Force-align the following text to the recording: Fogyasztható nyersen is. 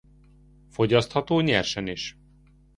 Fogyasztható 0.69 1.39
nyersen 1.39 1.87
is. 1.87 2.17